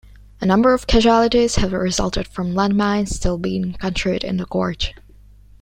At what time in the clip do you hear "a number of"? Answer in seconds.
0.41-0.87